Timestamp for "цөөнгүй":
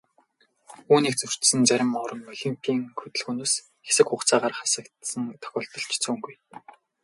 6.03-6.35